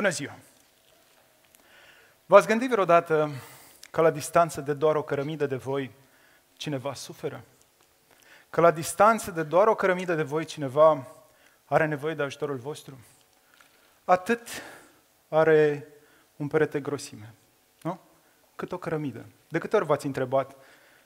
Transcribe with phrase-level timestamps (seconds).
[0.00, 0.38] Bună ziua!
[2.26, 3.30] V-ați gândit vreodată
[3.90, 5.90] că la distanță de doar o cărămidă de voi
[6.52, 7.44] cineva suferă?
[8.50, 11.06] Că la distanță de doar o cărămidă de voi cineva
[11.64, 12.98] are nevoie de ajutorul vostru?
[14.04, 14.48] Atât
[15.28, 15.86] are
[16.36, 17.34] un perete grosime,
[17.82, 18.00] nu?
[18.56, 19.26] Cât o cărămidă.
[19.48, 20.56] De câte ori v-ați întrebat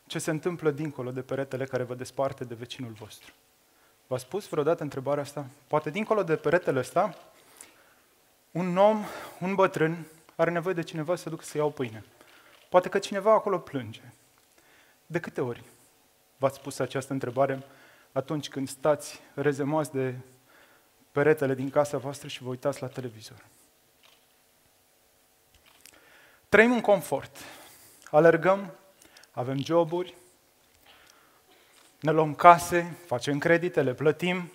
[0.07, 3.33] ce se întâmplă dincolo de peretele care vă desparte de vecinul vostru?
[4.07, 5.47] V-ați spus vreodată întrebarea asta?
[5.67, 7.15] Poate dincolo de peretele ăsta
[8.55, 9.05] un om,
[9.41, 12.05] un bătrân, are nevoie de cineva să ducă să iau pâine.
[12.69, 14.03] Poate că cineva acolo plânge.
[15.07, 15.63] De câte ori
[16.37, 17.63] v-ați pus această întrebare
[18.13, 20.15] atunci când stați rezemați de
[21.13, 23.45] peretele din casa voastră și vă uitați la televizor?
[26.49, 27.37] Trăim în confort.
[28.11, 28.75] Alergăm,
[29.31, 30.15] avem joburi,
[32.01, 34.51] ne luăm case, facem credite, le plătim,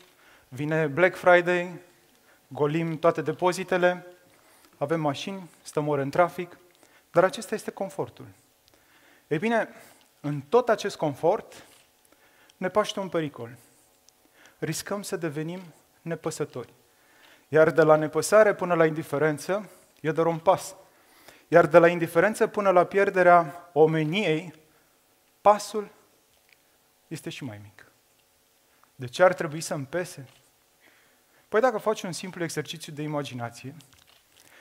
[0.47, 1.79] vine Black Friday,
[2.49, 4.05] golim toate depozitele,
[4.77, 6.57] avem mașini, stăm ore în trafic,
[7.11, 8.25] dar acesta este confortul.
[9.27, 9.69] Ei bine,
[10.19, 11.65] în tot acest confort
[12.57, 13.57] ne paște un pericol.
[14.59, 15.61] Riscăm să devenim
[16.01, 16.73] nepăsători.
[17.47, 19.69] Iar de la nepăsare până la indiferență
[20.01, 20.75] e doar un pas.
[21.47, 24.53] Iar de la indiferență până la pierderea omeniei,
[25.41, 25.91] pasul
[27.07, 27.91] este și mai mic.
[28.95, 30.27] De ce ar trebui să împese?
[31.49, 33.75] Păi dacă faci un simplu exercițiu de imaginație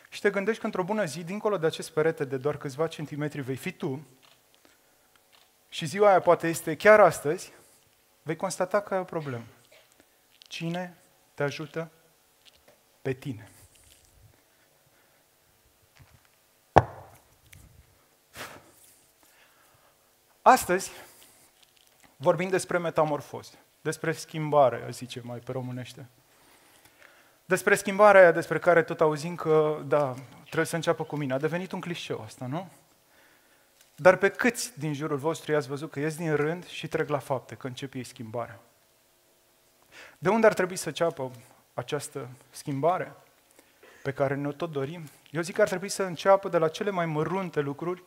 [0.09, 3.41] și te gândești că într-o bună zi, dincolo de acest perete de doar câțiva centimetri,
[3.41, 4.07] vei fi tu,
[5.69, 7.53] și ziua aia poate este chiar astăzi,
[8.23, 9.45] vei constata că ai o problemă.
[10.39, 10.97] Cine
[11.35, 11.91] te ajută
[13.03, 13.49] pe tine?
[20.43, 20.91] Astăzi
[22.17, 26.09] vorbim despre metamorfoză, despre schimbare, zice mai pe românește.
[27.49, 30.15] Despre schimbarea aia despre care tot auzim că, da,
[30.45, 31.33] trebuie să înceapă cu mine.
[31.33, 32.71] A devenit un clișeu asta, nu?
[33.95, 37.19] Dar pe câți din jurul vostru i-ați văzut că ies din rând și trec la
[37.19, 38.61] fapte, că începe ei schimbarea?
[40.19, 41.31] De unde ar trebui să înceapă
[41.75, 43.13] această schimbare
[44.03, 45.03] pe care ne-o tot dorim?
[45.31, 48.03] Eu zic că ar trebui să înceapă de la cele mai mărunte lucruri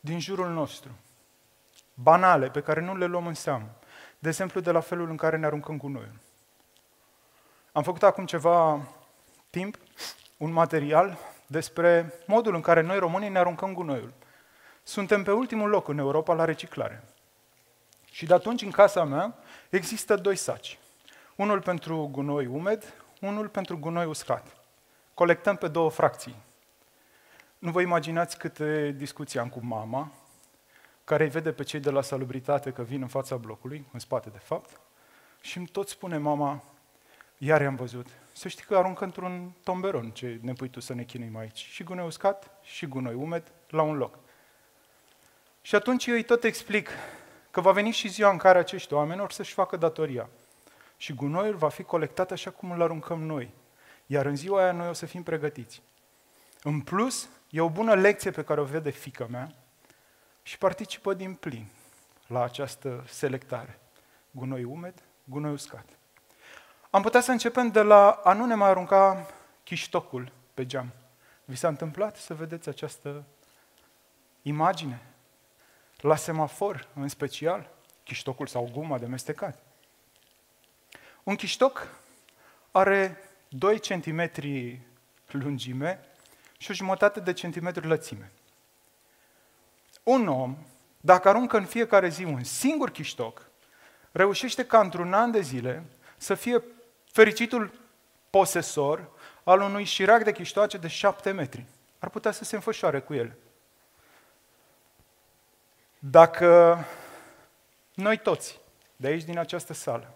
[0.00, 0.90] din jurul nostru.
[1.94, 3.74] Banale, pe care nu le luăm în seamă.
[4.18, 6.20] De exemplu, de la felul în care ne aruncăm gunoiul.
[7.72, 8.80] Am făcut acum ceva
[9.50, 9.76] timp
[10.36, 14.12] un material despre modul în care noi românii ne aruncăm gunoiul.
[14.82, 17.04] Suntem pe ultimul loc în Europa la reciclare.
[18.10, 19.34] Și de atunci în casa mea
[19.68, 20.78] există doi saci.
[21.36, 24.46] Unul pentru gunoi umed, unul pentru gunoi uscat.
[25.14, 26.36] Colectăm pe două fracții.
[27.58, 30.12] Nu vă imaginați câte discuții am cu mama,
[31.04, 34.30] care îi vede pe cei de la salubritate că vin în fața blocului, în spate
[34.30, 34.80] de fapt,
[35.40, 36.62] și îmi tot spune mama,
[37.44, 38.06] iar i-am văzut.
[38.32, 41.58] Să știi că aruncă într-un tomberon ce ne pui tu să ne chinuim aici.
[41.58, 44.18] Și gunoi uscat și gunoi umed la un loc.
[45.62, 46.90] Și atunci eu îi tot explic
[47.50, 50.28] că va veni și ziua în care acești oameni or să-și facă datoria.
[50.96, 53.50] Și gunoiul va fi colectat așa cum îl aruncăm noi.
[54.06, 55.82] Iar în ziua aia noi o să fim pregătiți.
[56.62, 59.54] În plus, e o bună lecție pe care o vede fica mea
[60.42, 61.66] și participă din plin
[62.26, 63.78] la această selectare.
[64.30, 64.94] Gunoi umed,
[65.24, 65.86] gunoi uscat.
[66.92, 69.26] Am putea să începem de la a nu ne mai arunca
[69.64, 70.92] chiștocul pe geam.
[71.44, 73.24] Vi s-a întâmplat să vedeți această
[74.42, 75.02] imagine?
[75.96, 77.70] La semafor, în special,
[78.04, 79.62] chiștocul sau guma de mestecat.
[81.22, 81.88] Un chiștoc
[82.70, 84.30] are 2 cm
[85.26, 86.00] lungime
[86.58, 88.32] și o jumătate de centimetru lățime.
[90.02, 90.56] Un om,
[91.00, 93.46] dacă aruncă în fiecare zi un singur chiștoc,
[94.10, 95.84] reușește ca într-un an de zile
[96.16, 96.62] să fie
[97.12, 97.80] fericitul
[98.30, 99.10] posesor
[99.44, 101.64] al unui șirac de chiștoace de șapte metri.
[101.98, 103.36] Ar putea să se înfășoare cu el.
[105.98, 106.78] Dacă
[107.94, 108.60] noi toți,
[108.96, 110.14] de aici din această sală,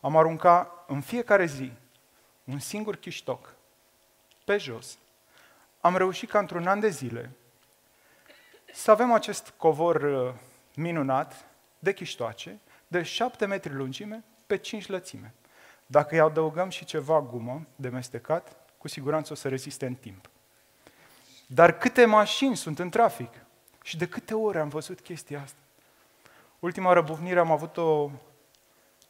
[0.00, 1.72] am arunca în fiecare zi
[2.44, 3.54] un singur chiștoc
[4.44, 4.98] pe jos,
[5.80, 7.30] am reușit ca într-un an de zile
[8.72, 10.34] să avem acest covor uh,
[10.74, 11.44] minunat
[11.78, 15.34] de chiștoace de șapte metri lungime pe cinci lățime.
[15.92, 20.30] Dacă îi adăugăm și ceva gumă de mestecat, cu siguranță o să reziste în timp.
[21.46, 23.32] Dar câte mașini sunt în trafic?
[23.82, 25.58] Și de câte ori am văzut chestia asta?
[26.58, 28.10] Ultima răbufnire am avut-o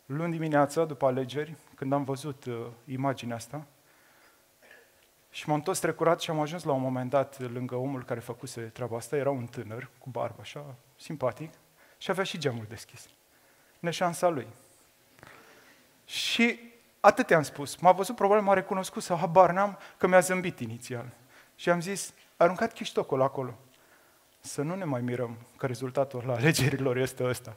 [0.06, 3.67] luni dimineața, după alegeri, când am văzut uh, imaginea asta.
[5.31, 8.61] Și m-am tot strecurat și am ajuns la un moment dat lângă omul care făcuse
[8.61, 9.17] treaba asta.
[9.17, 11.52] Era un tânăr, cu barbă așa, simpatic,
[11.99, 13.08] și avea și geamul deschis.
[13.78, 14.46] Neșansa lui.
[16.05, 16.71] Și
[17.02, 17.76] atât i-am spus.
[17.76, 21.12] M-a văzut, probabil m-a recunoscut sau habar n-am că mi-a zâmbit inițial.
[21.56, 23.58] Și am zis, aruncat chiștocul acolo.
[24.40, 27.56] Să nu ne mai mirăm că rezultatul la alegerilor este ăsta.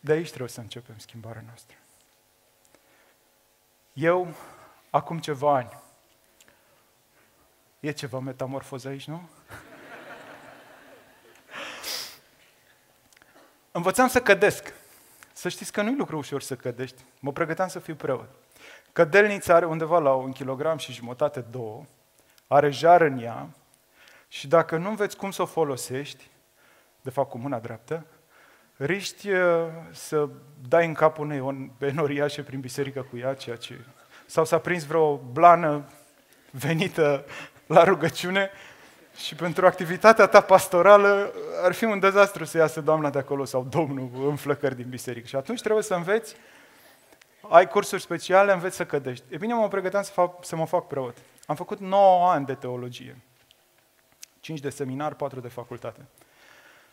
[0.00, 1.76] De aici trebuie să începem schimbarea noastră.
[3.92, 4.34] Eu,
[4.90, 5.78] acum ceva ani,
[7.80, 9.28] e ceva metamorfoză aici, nu?
[13.72, 14.72] Învățam să cădesc.
[15.32, 17.04] Să știți că nu-i lucru ușor să cădești.
[17.20, 18.28] Mă pregăteam să fiu preot.
[18.94, 21.84] Cădelnița are undeva la un kilogram și jumătate, două,
[22.46, 23.48] are jar în ea
[24.28, 26.30] și dacă nu înveți cum să o folosești,
[27.00, 28.06] de fapt cu mâna dreaptă,
[28.76, 30.28] riști uh, să
[30.68, 33.80] dai în capul unei enoriașe prin biserică cu ea, ceea ce...
[34.26, 35.84] Sau să prins vreo blană
[36.50, 37.24] venită
[37.66, 38.50] la rugăciune
[39.16, 41.32] și pentru activitatea ta pastorală
[41.62, 45.26] ar fi un dezastru să iasă doamna de acolo sau domnul în flăcări din biserică.
[45.26, 46.36] Și atunci trebuie să înveți,
[47.48, 49.24] ai cursuri speciale, înveți să cădești.
[49.28, 51.16] E bine, mă pregăteam să, fac, să mă fac preot.
[51.46, 53.22] Am făcut 9 ani de teologie.
[54.40, 56.06] 5 de seminar, 4 de facultate.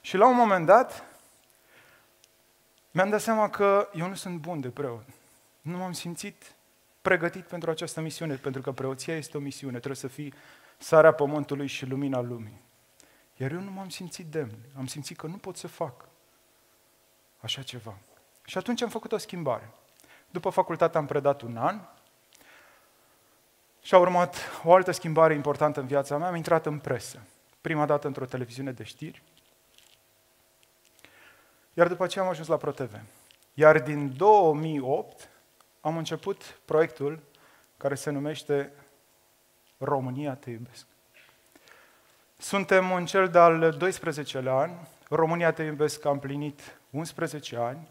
[0.01, 1.03] Și la un moment dat,
[2.91, 5.03] mi-am dat seama că eu nu sunt bun de preot.
[5.61, 6.55] Nu m-am simțit
[7.01, 10.33] pregătit pentru această misiune, pentru că preoția este o misiune, trebuie să fii
[10.77, 12.61] sarea pământului și lumina lumii.
[13.37, 16.05] Iar eu nu m-am simțit demn, am simțit că nu pot să fac
[17.39, 17.97] așa ceva.
[18.45, 19.69] Și atunci am făcut o schimbare.
[20.31, 21.79] După facultate am predat un an
[23.81, 27.19] și a urmat o altă schimbare importantă în viața mea, am intrat în presă.
[27.61, 29.23] Prima dată într-o televiziune de știri,
[31.73, 32.99] iar după aceea am ajuns la ProTV.
[33.53, 35.29] Iar din 2008
[35.81, 37.19] am început proiectul
[37.77, 38.71] care se numește
[39.77, 40.85] România te iubesc.
[42.37, 44.71] Suntem în cel de-al 12-lea an,
[45.09, 47.87] România te iubesc a împlinit 11 ani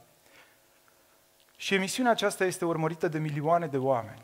[1.61, 4.23] și emisiunea aceasta este urmărită de milioane de oameni.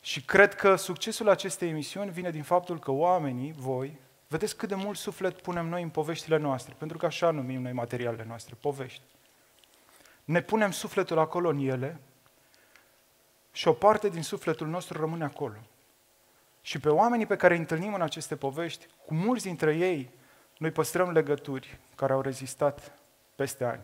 [0.00, 4.74] Și cred că succesul acestei emisiuni vine din faptul că oamenii, voi, vedeți cât de
[4.74, 9.02] mult suflet punem noi în poveștile noastre, pentru că așa numim noi materialele noastre, povești.
[10.24, 12.00] Ne punem sufletul acolo în ele
[13.52, 15.58] și o parte din sufletul nostru rămâne acolo.
[16.62, 20.10] Și pe oamenii pe care îi întâlnim în aceste povești, cu mulți dintre ei,
[20.58, 22.98] noi păstrăm legături care au rezistat
[23.36, 23.82] peste ani.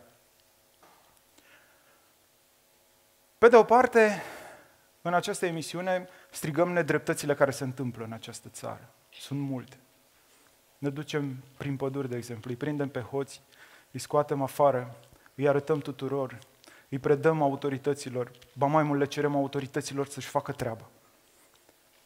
[3.39, 4.23] Pe de o parte,
[5.03, 8.89] în această emisiune strigăm nedreptățile care se întâmplă în această țară.
[9.13, 9.77] Sunt multe.
[10.79, 13.43] Ne ducem prin păduri, de exemplu, îi prindem pe hoți,
[13.91, 14.97] îi scoatem afară,
[15.35, 16.39] îi arătăm tuturor,
[16.89, 20.89] îi predăm autorităților, ba mai mult le cerem autorităților să-și facă treaba.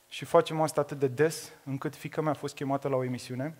[0.08, 3.56] Și facem asta atât de des, încât fica mea a fost chemată la o emisiune,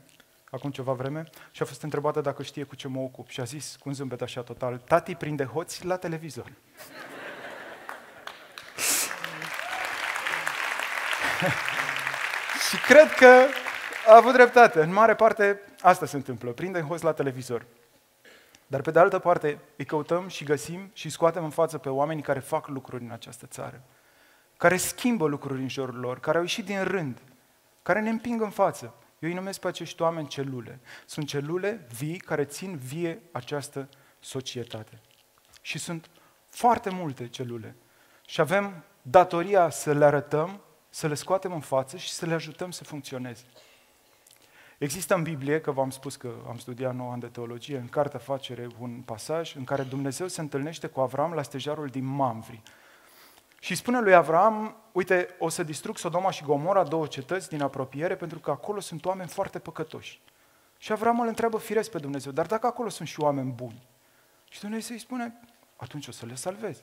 [0.51, 3.29] acum ceva vreme, și a fost întrebată dacă știe cu ce mă ocup.
[3.29, 6.53] Și a zis, cu un zâmbet așa total, tati prinde hoți la televizor.
[12.69, 13.47] și cred că
[14.07, 14.83] a avut dreptate.
[14.83, 16.51] În mare parte, asta se întâmplă.
[16.51, 17.67] Prinde hoți la televizor.
[18.67, 22.23] Dar pe de altă parte, îi căutăm și găsim și scoatem în față pe oamenii
[22.23, 23.83] care fac lucruri în această țară
[24.61, 27.23] care schimbă lucruri în jurul lor, care au ieșit din rând,
[27.83, 28.95] care ne împing în față.
[29.19, 30.81] Eu îi numesc pe acești oameni celule.
[31.07, 35.01] Sunt celule vii care țin vie această societate.
[35.61, 36.11] Și sunt
[36.49, 37.77] foarte multe celule.
[38.27, 42.71] Și avem datoria să le arătăm, să le scoatem în față și să le ajutăm
[42.71, 43.45] să funcționeze.
[44.79, 48.19] Există în Biblie, că v-am spus că am studiat 9 ani de teologie, în Cartea
[48.19, 52.63] Facere, un pasaj în care Dumnezeu se întâlnește cu Avram la stejarul din Mamvri.
[53.61, 58.17] Și spune lui Avram, uite, o să distrug Sodoma și Gomora, două cetăți din apropiere,
[58.17, 60.21] pentru că acolo sunt oameni foarte păcătoși.
[60.79, 63.83] Și Avram îl întreabă firesc pe Dumnezeu, dar dacă acolo sunt și oameni buni?
[64.49, 65.41] Și Dumnezeu îi spune,
[65.77, 66.83] atunci o să le salvezi.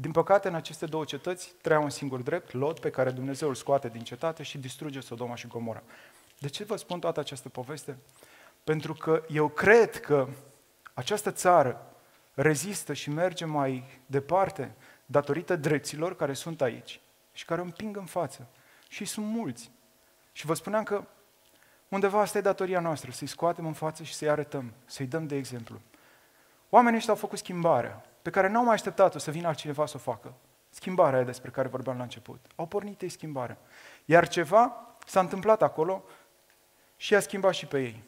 [0.00, 3.54] Din păcate, în aceste două cetăți trăia un singur drept, Lot, pe care Dumnezeu îl
[3.54, 5.82] scoate din cetate și distruge Sodoma și Gomora.
[6.38, 7.98] De ce vă spun toată această poveste?
[8.64, 10.28] Pentru că eu cred că
[10.94, 11.96] această țară
[12.34, 14.74] rezistă și merge mai departe
[15.06, 17.00] datorită dreților care sunt aici
[17.32, 18.46] și care împing în față.
[18.88, 19.70] Și sunt mulți.
[20.32, 21.04] Și vă spuneam că
[21.88, 25.36] undeva asta e datoria noastră, să-i scoatem în față și să-i arătăm, să-i dăm de
[25.36, 25.80] exemplu.
[26.68, 29.98] Oamenii ăștia au făcut schimbarea, pe care n-au mai așteptat-o să vină altcineva să o
[29.98, 30.34] facă.
[30.70, 32.46] Schimbarea aia despre care vorbeam la început.
[32.56, 33.58] Au pornit ei schimbarea.
[34.04, 36.04] Iar ceva s-a întâmplat acolo
[36.96, 38.02] și a schimbat și pe ei.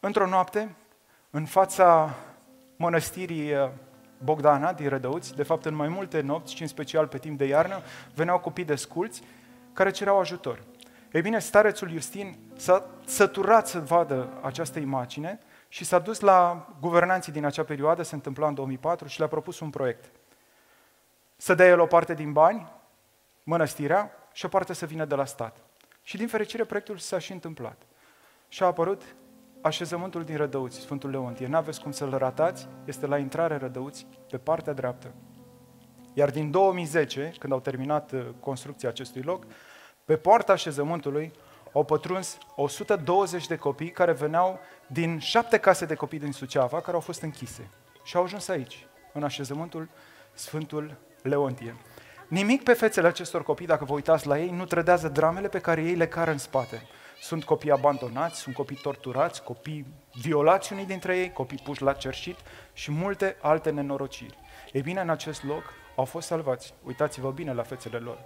[0.00, 0.74] Într-o noapte,
[1.30, 2.14] în fața
[2.76, 3.52] mănăstirii
[4.18, 7.44] Bogdana din Rădăuți, de fapt în mai multe nopți și în special pe timp de
[7.44, 7.82] iarnă,
[8.14, 9.22] veneau copii de sculți
[9.72, 10.62] care cereau ajutor.
[11.12, 15.40] Ei bine, starețul Justin s-a săturat să vadă această imagine
[15.72, 19.60] și s-a dus la guvernanții din acea perioadă, se întâmpla în 2004, și le-a propus
[19.60, 20.10] un proiect.
[21.36, 22.72] să dea el o parte din bani,
[23.42, 25.56] mănăstirea, și o parte să vină de la stat.
[26.02, 27.82] Și din fericire proiectul s-a și întâmplat.
[28.48, 29.02] Și a apărut
[29.60, 31.46] așezământul din Rădăuți, Sfântul Leontie.
[31.46, 35.12] N-aveți cum să-l ratați, este la intrare Rădăuți, pe partea dreaptă.
[36.12, 39.46] Iar din 2010, când au terminat uh, construcția acestui loc,
[40.04, 41.32] pe poarta așezământului
[41.72, 46.94] au pătruns 120 de copii care veneau din șapte case de copii din Suceava, care
[46.94, 47.70] au fost închise.
[48.04, 49.88] Și au ajuns aici, în așezământul
[50.32, 51.76] Sfântul Leontie.
[52.28, 55.82] Nimic pe fețele acestor copii, dacă vă uitați la ei, nu trădează dramele pe care
[55.82, 56.82] ei le cară în spate.
[57.20, 62.36] Sunt copii abandonați, sunt copii torturați, copii violați unii dintre ei, copii puși la cerșit
[62.72, 64.38] și multe alte nenorociri.
[64.72, 65.62] Ei bine, în acest loc
[65.96, 66.74] au fost salvați.
[66.84, 68.18] Uitați-vă bine la fețele lor.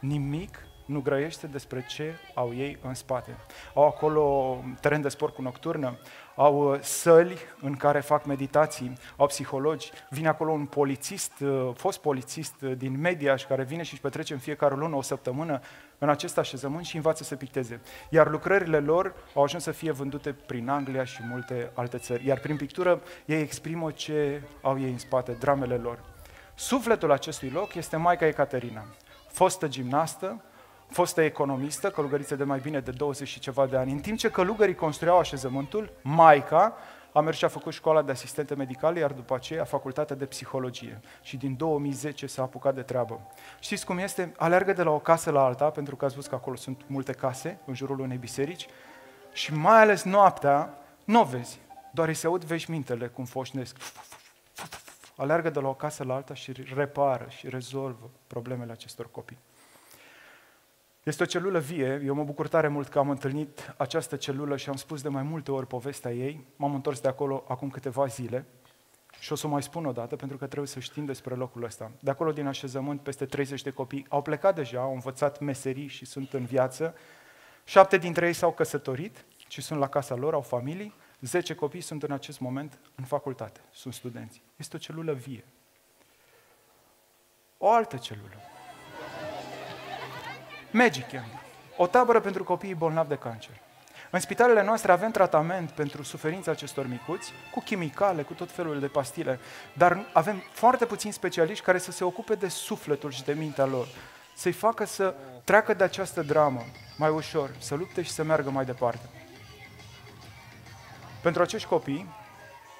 [0.00, 3.36] Nimic nu grăiește despre ce au ei în spate.
[3.74, 5.98] Au acolo teren de sport cu nocturnă,
[6.34, 11.98] au uh, săli în care fac meditații, au psihologi, vine acolo un polițist, uh, fost
[11.98, 15.60] polițist uh, din media și care vine și își petrece în fiecare lună o săptămână
[15.98, 17.80] în acest așezământ și învață să picteze.
[18.10, 22.26] Iar lucrările lor au ajuns să fie vândute prin Anglia și multe alte țări.
[22.26, 25.98] Iar prin pictură ei exprimă ce au ei în spate, dramele lor.
[26.54, 28.84] Sufletul acestui loc este Maica Ecaterina,
[29.28, 30.42] fostă gimnastă,
[30.92, 33.92] fostă economistă, călugăriță de mai bine de 20 și ceva de ani.
[33.92, 36.76] În timp ce călugării construiau așezământul, Maica
[37.12, 41.00] a mers și a făcut școala de asistente medicale, iar după aceea facultatea de psihologie.
[41.22, 43.20] Și din 2010 s-a apucat de treabă.
[43.60, 44.32] Știți cum este?
[44.36, 47.12] Alergă de la o casă la alta, pentru că ați văzut că acolo sunt multe
[47.12, 48.66] case, în jurul unei biserici,
[49.32, 51.58] și mai ales noaptea, nu o vezi,
[51.90, 53.76] doar îi se aud veșmintele cum foșnesc.
[55.16, 59.38] Alergă de la o casă la alta și repară și rezolvă problemele acestor copii.
[61.02, 64.68] Este o celulă vie, eu mă bucur tare mult că am întâlnit această celulă și
[64.68, 66.46] am spus de mai multe ori povestea ei.
[66.56, 68.46] M-am întors de acolo acum câteva zile
[69.18, 71.64] și o să o mai spun o dată pentru că trebuie să știm despre locul
[71.64, 71.90] ăsta.
[72.00, 76.04] De acolo din așezământ peste 30 de copii au plecat deja, au învățat meserii și
[76.04, 76.94] sunt în viață.
[77.64, 80.94] Șapte dintre ei s-au căsătorit și sunt la casa lor, au familii.
[81.20, 84.42] Zece copii sunt în acest moment în facultate, sunt studenți.
[84.56, 85.44] Este o celulă vie.
[87.58, 88.51] O altă celulă
[90.74, 91.32] Magic Camp,
[91.76, 93.60] o tabără pentru copiii bolnavi de cancer.
[94.10, 98.86] În spitalele noastre avem tratament pentru suferința acestor micuți, cu chimicale, cu tot felul de
[98.86, 99.38] pastile,
[99.72, 103.86] dar avem foarte puțini specialiști care să se ocupe de sufletul și de mintea lor,
[104.34, 105.14] să-i facă să
[105.44, 106.64] treacă de această dramă
[106.96, 109.08] mai ușor, să lupte și să meargă mai departe.
[111.22, 112.06] Pentru acești copii,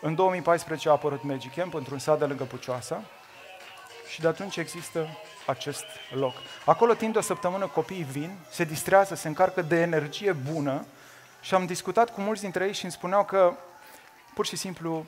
[0.00, 3.02] în 2014 a apărut Magic Camp într-un sat de lângă Pucioasa
[4.08, 5.08] și de atunci există
[5.46, 6.34] acest loc.
[6.64, 10.84] Acolo timp de o săptămână copiii vin, se distrează, se încarcă de energie bună
[11.40, 13.52] și am discutat cu mulți dintre ei și îmi spuneau că
[14.34, 15.06] pur și simplu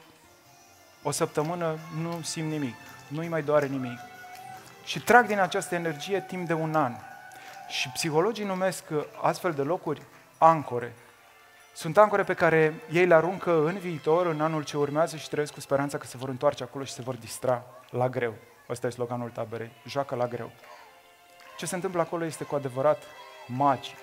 [1.02, 2.74] o săptămână nu simt nimic,
[3.08, 3.98] nu-i mai doare nimic.
[4.84, 6.94] Și trag din această energie timp de un an.
[7.68, 8.84] Și psihologii numesc
[9.22, 10.02] astfel de locuri
[10.38, 10.94] ancore.
[11.72, 15.52] Sunt ancore pe care ei le aruncă în viitor, în anul ce urmează și trăiesc
[15.52, 18.34] cu speranța că se vor întoarce acolo și se vor distra la greu.
[18.68, 19.70] Ăsta e sloganul taberei.
[19.86, 20.50] Joacă la greu.
[21.56, 23.02] Ce se întâmplă acolo este cu adevărat
[23.46, 23.96] magic.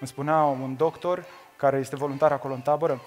[0.00, 1.24] Îmi spunea un doctor
[1.56, 3.00] care este voluntar acolo în tabără,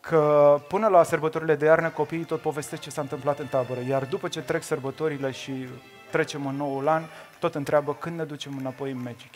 [0.00, 4.04] că până la sărbătorile de iarnă copiii tot povestesc ce s-a întâmplat în tabără, iar
[4.04, 5.68] după ce trec sărbătorile și
[6.10, 7.02] trecem în noul an,
[7.38, 9.32] tot întreabă când ne ducem înapoi în Magic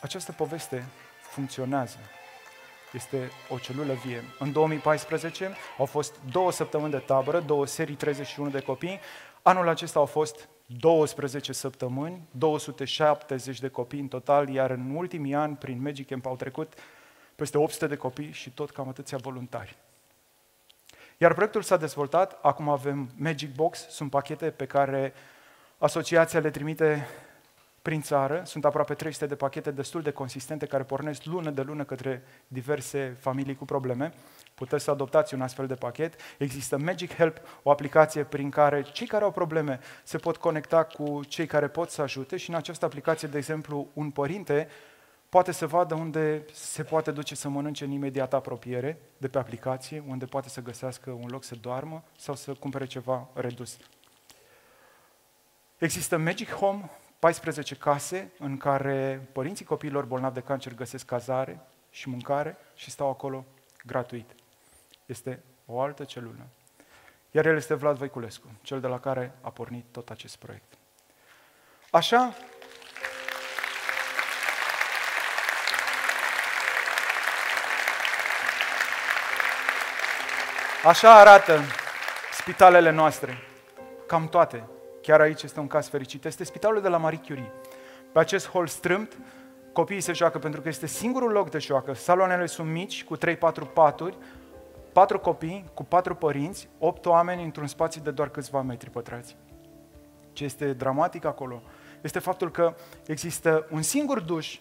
[0.00, 0.84] Această poveste
[1.20, 1.96] funcționează
[2.92, 4.24] este o celulă vie.
[4.38, 9.00] În 2014 au fost două săptămâni de tabără, două serii, 31 de copii.
[9.42, 15.56] Anul acesta au fost 12 săptămâni, 270 de copii în total, iar în ultimii ani,
[15.56, 16.72] prin Magic Camp, au trecut
[17.34, 19.76] peste 800 de copii și tot cam atâția voluntari.
[21.18, 25.14] Iar proiectul s-a dezvoltat, acum avem Magic Box, sunt pachete pe care
[25.78, 27.08] asociația le trimite
[27.82, 28.42] prin țară.
[28.44, 33.16] Sunt aproape 300 de pachete destul de consistente care pornesc lună de lună către diverse
[33.20, 34.12] familii cu probleme.
[34.54, 36.14] Puteți să adoptați un astfel de pachet.
[36.38, 41.20] Există Magic Help, o aplicație prin care cei care au probleme se pot conecta cu
[41.24, 44.68] cei care pot să ajute și în această aplicație, de exemplu, un părinte
[45.28, 50.02] poate să vadă unde se poate duce să mănânce în imediată apropiere de pe aplicație,
[50.06, 53.76] unde poate să găsească un loc să doarmă sau să cumpere ceva redus.
[55.78, 56.90] Există Magic Home,
[57.22, 61.60] 14 case în care părinții copiilor bolnavi de cancer găsesc cazare
[61.90, 63.44] și mâncare și stau acolo
[63.86, 64.30] gratuit.
[65.06, 66.46] Este o altă celulă.
[67.30, 70.72] Iar el este Vlad Voiculescu, cel de la care a pornit tot acest proiect.
[71.90, 72.34] Așa,
[80.84, 81.60] Așa arată
[82.32, 83.38] spitalele noastre,
[84.06, 84.68] cam toate
[85.02, 87.52] chiar aici este un caz fericit, este spitalul de la Marie Curie.
[88.12, 89.18] Pe acest hol strâmt,
[89.72, 91.92] copiii se joacă pentru că este singurul loc de joacă.
[91.92, 93.18] Saloanele sunt mici, cu 3-4
[93.72, 94.16] paturi,
[94.92, 99.36] patru copii cu patru părinți, opt oameni într-un spațiu de doar câțiva metri pătrați.
[100.32, 101.62] Ce este dramatic acolo
[102.02, 102.74] este faptul că
[103.06, 104.58] există un singur duș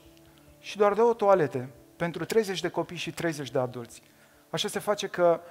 [0.59, 4.01] și doar două toalete pentru 30 de copii și 30 de adulți.
[4.49, 5.41] Așa se face că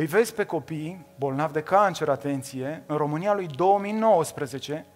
[0.00, 4.86] îi vezi pe copii bolnavi de cancer, atenție, în România lui 2019,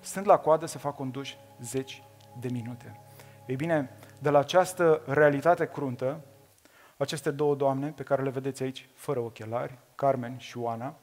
[0.00, 2.02] stând la coadă să facă un duș 10
[2.40, 3.00] de minute.
[3.46, 6.20] Ei bine, de la această realitate cruntă,
[6.96, 10.94] aceste două doamne pe care le vedeți aici, fără ochelari, Carmen și Oana,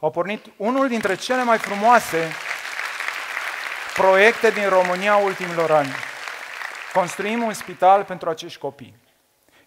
[0.00, 2.18] au pornit unul dintre cele mai frumoase
[3.94, 5.90] proiecte din România ultimilor ani.
[6.94, 8.96] Construim un spital pentru acești copii.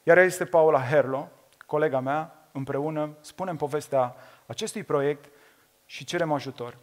[0.04, 1.30] Iar este Paula Herlo,
[1.66, 4.16] colega mea, împreună spunem povestea
[4.46, 5.30] acestui proiect
[5.86, 6.78] și cerem ajutor.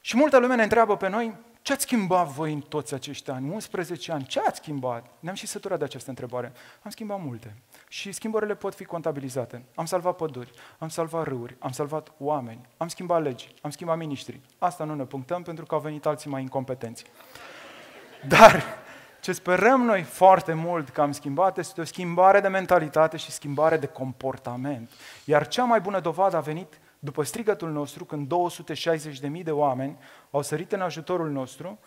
[0.00, 3.50] Și multă lume ne întreabă pe noi, ce ați schimbat voi în toți acești ani,
[3.50, 5.06] 11 ani, ce ați schimbat?
[5.18, 6.52] Ne-am și săturat de această întrebare.
[6.82, 7.56] Am schimbat multe.
[7.88, 9.64] Și schimbările pot fi contabilizate.
[9.74, 14.40] Am salvat păduri, am salvat râuri, am salvat oameni, am schimbat legi, am schimbat miniștri.
[14.58, 17.04] Asta nu ne punctăm pentru că au venit alții mai incompetenți.
[18.28, 18.64] Dar
[19.30, 23.76] ce sperăm noi foarte mult că am schimbat este o schimbare de mentalitate și schimbare
[23.76, 24.90] de comportament.
[25.24, 28.32] Iar cea mai bună dovadă a venit după strigătul nostru, când
[29.32, 29.98] 260.000 de oameni
[30.30, 31.78] au sărit în ajutorul nostru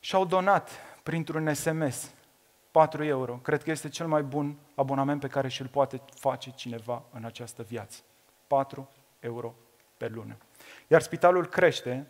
[0.00, 0.70] și au donat
[1.02, 2.10] printr-un SMS
[2.70, 3.34] 4 euro.
[3.34, 7.62] Cred că este cel mai bun abonament pe care și-l poate face cineva în această
[7.62, 8.00] viață.
[8.46, 8.90] 4
[9.20, 9.54] euro
[9.96, 10.36] pe lună.
[10.86, 12.06] Iar spitalul crește,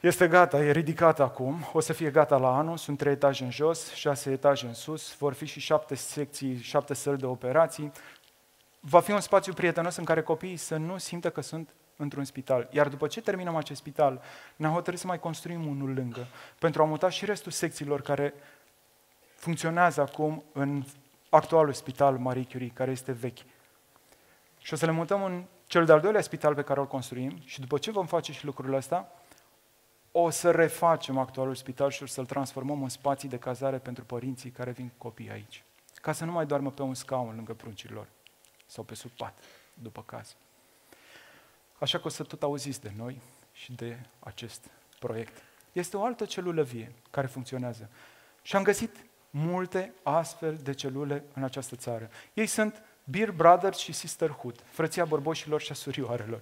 [0.00, 3.50] este gata, e ridicat acum, o să fie gata la anul, sunt trei etaje în
[3.50, 7.92] jos, șase etaje în sus, vor fi și șapte secții, șapte săli de operații.
[8.80, 12.68] Va fi un spațiu prietenos în care copiii să nu simtă că sunt într-un spital.
[12.70, 14.22] Iar după ce terminăm acest spital,
[14.56, 16.26] ne-am hotărât să mai construim unul lângă,
[16.58, 18.34] pentru a muta și restul secțiilor care
[19.34, 20.84] funcționează acum în
[21.28, 23.38] actualul spital Marie Curie, care este vechi.
[24.58, 27.60] Și o să le mutăm în cel de-al doilea spital pe care îl construim și
[27.60, 29.08] după ce vom face și lucrurile astea,
[30.22, 34.50] o să refacem actualul spital și o să-l transformăm în spații de cazare pentru părinții
[34.50, 35.64] care vin copii aici.
[35.94, 38.06] Ca să nu mai doarmă pe un scaun lângă pruncilor
[38.66, 39.38] sau pe sub pat,
[39.74, 40.36] după caz.
[41.78, 43.20] Așa că o să tot auziți de noi
[43.52, 45.42] și de acest proiect.
[45.72, 47.90] Este o altă celulă vie care funcționează.
[48.42, 48.96] Și am găsit
[49.30, 52.10] multe astfel de celule în această țară.
[52.34, 56.40] Ei sunt Beer Brothers și Sisterhood, frăția bărboșilor și a surioarelor.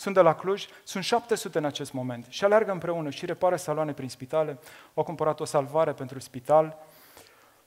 [0.00, 3.92] Sunt de la Cluj, sunt 700 în acest moment și alergă împreună și repară saloane
[3.92, 4.58] prin spitale,
[4.94, 6.76] au cumpărat o salvare pentru spital,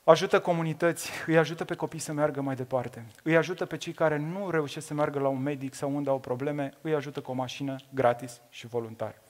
[0.04, 4.17] ajută comunități, îi ajută pe copii să meargă mai departe, îi ajută pe cei care
[4.17, 7.34] nu reușesc să meargă la un medic sau unde au probleme, îi ajută cu o
[7.34, 9.22] mașină gratis și voluntar.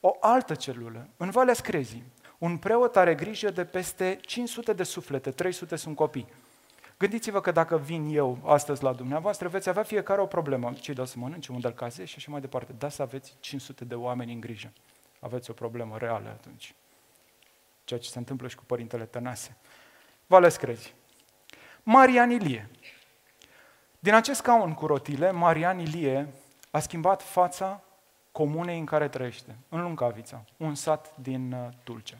[0.00, 2.04] O altă celulă, în Valea Screzii,
[2.38, 6.28] un preot are grijă de peste 500 de suflete, 300 sunt copii.
[7.02, 10.72] Gândiți-vă că dacă vin eu astăzi la dumneavoastră, veți avea fiecare o problemă.
[10.72, 12.72] Ce dau să mănânce, unde îl cazezi și așa mai departe.
[12.78, 14.72] Da să aveți 500 de oameni în grijă.
[15.20, 16.74] Aveți o problemă reală atunci.
[17.84, 19.56] Ceea ce se întâmplă și cu părintele Tănase.
[20.26, 20.94] Vă ales crezi.
[21.82, 22.68] Marian Ilie.
[23.98, 26.28] Din acest scaun cu rotile, Marian Ilie
[26.70, 27.82] a schimbat fața
[28.32, 32.18] comunei în care trăiește, în Luncavița, un sat din uh, Tulcea.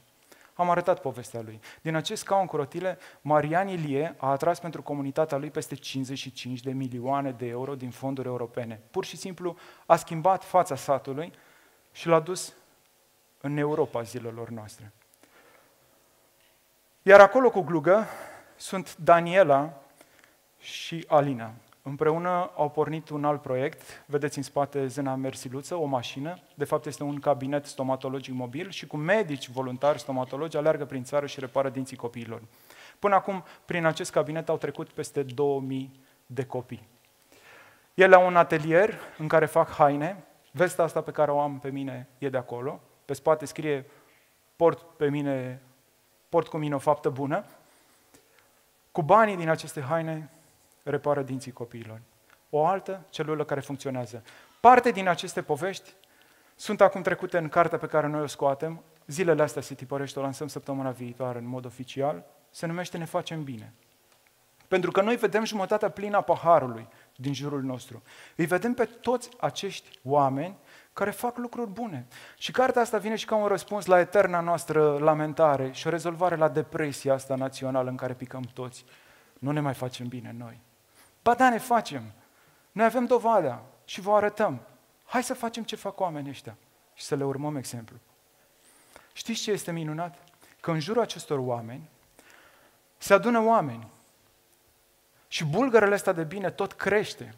[0.63, 1.61] Am arătat povestea lui.
[1.81, 6.73] Din acest scaun cu rotile, Marian Ilie a atras pentru comunitatea lui peste 55 de
[6.73, 8.81] milioane de euro din fonduri europene.
[8.91, 11.33] Pur și simplu a schimbat fața satului
[11.93, 12.55] și l-a dus
[13.41, 14.93] în Europa zilelor noastre.
[17.03, 18.07] Iar acolo cu glugă
[18.57, 19.83] sunt Daniela
[20.59, 21.53] și Alina.
[21.85, 26.87] Împreună au pornit un alt proiect, vedeți în spate Zena Mersiluță, o mașină, de fapt
[26.87, 31.69] este un cabinet stomatologic mobil și cu medici voluntari stomatologi aleargă prin țară și repară
[31.69, 32.43] dinții copiilor.
[32.99, 36.89] Până acum, prin acest cabinet au trecut peste 2000 de copii.
[37.95, 41.71] Ele au un atelier în care fac haine, vesta asta pe care o am pe
[41.71, 43.87] mine e de acolo, pe spate scrie
[44.57, 45.63] port pe mine,
[46.29, 47.45] port cu mine o faptă bună.
[48.93, 50.31] Cu banii din aceste haine
[50.83, 52.01] repară dinții copiilor.
[52.51, 54.23] O altă celulă care funcționează.
[54.61, 55.95] Parte din aceste povești
[56.55, 58.83] sunt acum trecute în cartea pe care noi o scoatem.
[59.07, 62.25] Zilele astea se tipărește, o lansăm săptămâna viitoare în mod oficial.
[62.51, 63.73] Se numește Ne facem bine.
[64.69, 68.03] Pentru că noi vedem jumătatea plină a paharului din jurul nostru.
[68.37, 70.57] Îi vedem pe toți acești oameni
[70.93, 72.07] care fac lucruri bune.
[72.39, 76.37] Și cartea asta vine și ca un răspuns la eterna noastră lamentare și o rezolvare
[76.37, 78.85] la depresia asta națională în care picăm toți.
[79.39, 80.61] Nu ne mai facem bine noi.
[81.23, 82.13] Ba da, ne facem.
[82.73, 84.61] Noi avem dovada și vă arătăm.
[85.05, 86.57] Hai să facem ce fac oamenii ăștia
[86.95, 87.97] și să le urmăm exemplu.
[89.13, 90.19] Știți ce este minunat?
[90.61, 91.89] Că în jurul acestor oameni
[92.99, 93.89] se adună oameni
[95.29, 97.35] și bulgărele ăsta de bine tot crește.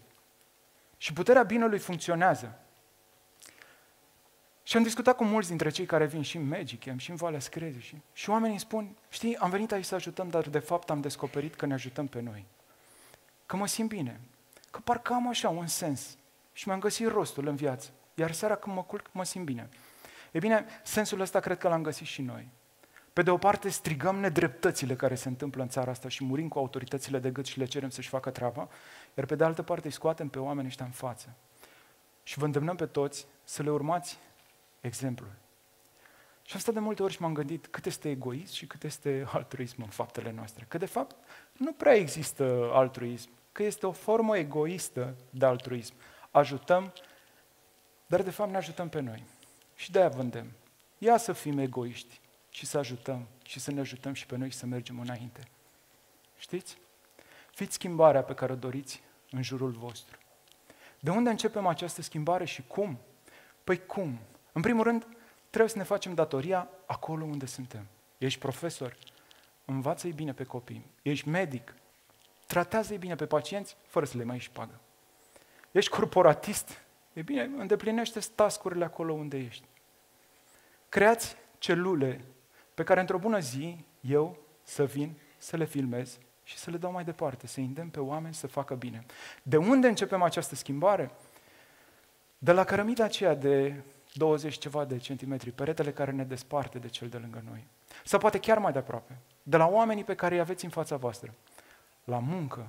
[0.96, 2.58] Și puterea binelui funcționează.
[4.62, 7.40] Și am discutat cu mulți dintre cei care vin și în Magic, și în Valea
[7.40, 7.78] Screzi.
[7.78, 11.00] Și, și oamenii îmi spun, știi, am venit aici să ajutăm, dar de fapt am
[11.00, 12.46] descoperit că ne ajutăm pe noi.
[13.46, 14.20] Că mă simt bine.
[14.70, 16.16] Că parcă am așa un sens.
[16.52, 17.90] Și mi-am găsit rostul în viață.
[18.14, 19.68] Iar seara când mă culc, mă simt bine.
[20.30, 22.48] E bine, sensul ăsta cred că l-am găsit și noi.
[23.12, 26.59] Pe de o parte strigăm nedreptățile care se întâmplă în țara asta și murim cu
[26.59, 28.68] autoritățile de gât și le cerem să-și facă treaba,
[29.14, 31.35] iar pe de altă parte îi scoatem pe oamenii ăștia în față.
[32.22, 34.18] Și vă îndemnăm pe toți să le urmați
[34.80, 35.30] exemplul.
[36.46, 39.83] Și asta de multe ori și m-am gândit cât este egoism și cât este altruism
[39.83, 40.64] în faptele noastre.
[40.68, 41.16] Că de fapt
[41.52, 45.94] nu prea există altruism, că este o formă egoistă de altruism.
[46.30, 46.92] Ajutăm,
[48.07, 49.24] dar de fapt ne ajutăm pe noi.
[49.74, 50.50] Și de-aia vândem.
[50.98, 54.57] Ia să fim egoiști și să ajutăm și să ne ajutăm și pe noi și
[54.57, 55.40] să mergem înainte.
[56.37, 56.78] Știți?
[57.50, 60.18] Fiți schimbarea pe care o doriți în jurul vostru.
[61.00, 62.98] De unde începem această schimbare și cum?
[63.64, 64.18] Păi cum?
[64.52, 65.07] În primul rând,
[65.54, 67.86] trebuie să ne facem datoria acolo unde suntem.
[68.18, 68.96] Ești profesor,
[69.64, 70.86] învață-i bine pe copii.
[71.02, 71.74] Ești medic,
[72.46, 74.80] tratează-i bine pe pacienți fără să le mai ieși șpagă.
[75.70, 79.64] Ești corporatist, e bine, îndeplinește tascurile acolo unde ești.
[80.88, 82.24] Creați celule
[82.74, 86.92] pe care într-o bună zi eu să vin, să le filmez și să le dau
[86.92, 89.06] mai departe, să îndemn pe oameni să facă bine.
[89.42, 91.10] De unde începem această schimbare?
[92.38, 93.82] De la cărămida aceea de
[94.16, 97.66] 20 ceva de centimetri, peretele care ne desparte de cel de lângă noi.
[98.05, 99.18] Sau poate chiar mai de aproape.
[99.42, 101.35] De la oamenii pe care îi aveți în fața voastră.
[102.05, 102.68] La muncă,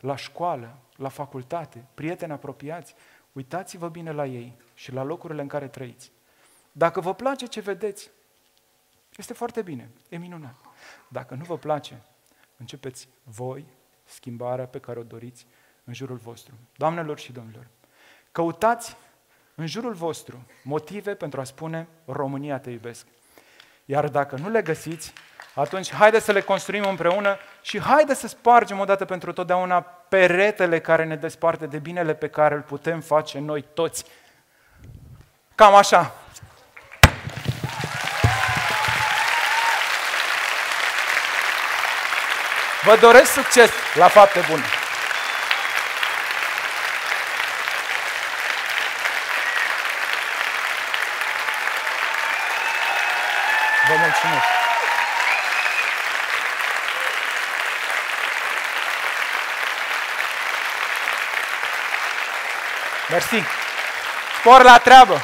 [0.00, 2.94] la școală, la facultate, prieteni apropiați,
[3.32, 6.12] uitați-vă bine la ei și la locurile în care trăiți.
[6.72, 8.10] Dacă vă place ce vedeți,
[9.16, 10.54] este foarte bine, e minunat.
[11.08, 12.02] Dacă nu vă place,
[12.56, 13.64] începeți voi
[14.04, 15.46] schimbarea pe care o doriți
[15.84, 16.54] în jurul vostru.
[16.76, 17.66] Doamnelor și domnilor,
[18.32, 18.96] căutați
[19.60, 23.06] în jurul vostru motive pentru a spune România te iubesc.
[23.84, 25.12] Iar dacă nu le găsiți,
[25.54, 31.04] atunci haideți să le construim împreună și haideți să spargem odată pentru totdeauna peretele care
[31.04, 34.04] ne desparte de binele pe care îl putem face noi toți.
[35.54, 36.14] Cam așa.
[42.84, 44.62] Vă doresc succes la fapte bune!
[54.22, 54.56] Vă mulțumesc!
[63.08, 63.42] Mersi!
[64.40, 65.20] Spor la treabă!